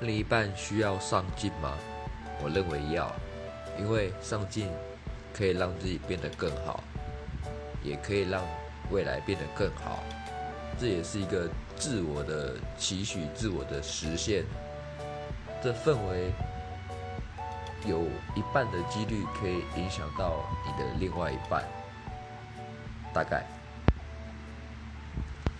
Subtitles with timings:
[0.00, 1.72] 另一半需要上进吗？
[2.42, 3.10] 我认为要
[3.78, 4.68] 因为上进
[5.32, 6.82] 可以让自己变得更好
[7.82, 8.42] 也可以让
[8.90, 10.02] 未来变得更好。
[10.78, 14.44] 这也是一个自我的期许自我的实现。
[15.62, 16.32] 这氛围
[17.86, 18.02] 有
[18.34, 21.64] 一半的几率可以影响到你的另外一半
[23.12, 23.46] 大概。